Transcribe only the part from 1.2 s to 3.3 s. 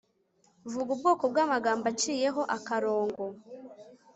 bw'amagambo aciyehoakarongo